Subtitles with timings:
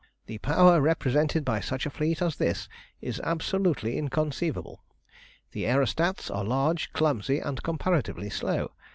[0.25, 2.67] "The power represented by such a fleet as this
[3.01, 4.83] is absolutely inconceivable.
[5.51, 8.71] The aerostats are large, clumsy, and comparatively slow.